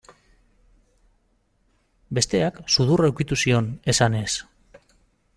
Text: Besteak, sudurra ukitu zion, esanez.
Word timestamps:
Besteak, 2.19 2.57
sudurra 2.77 3.11
ukitu 3.15 3.37
zion, 3.43 3.69
esanez. 3.93 4.31